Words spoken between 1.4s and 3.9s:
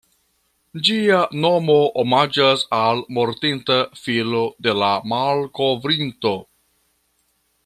nomo omaĝas al mortinta